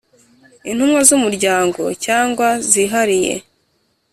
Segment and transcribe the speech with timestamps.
[0.69, 3.33] intumwa z umuryango cyangwa zihariye